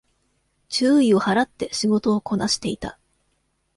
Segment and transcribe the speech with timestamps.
[0.67, 2.97] 注意を払って仕事をこなしていた